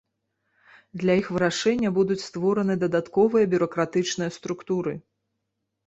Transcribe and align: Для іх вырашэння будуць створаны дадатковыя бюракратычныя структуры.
Для 1.01 1.13
іх 1.21 1.27
вырашэння 1.35 1.93
будуць 1.99 2.19
створаны 2.29 2.79
дадатковыя 2.87 3.53
бюракратычныя 3.55 4.37
структуры. 4.43 5.01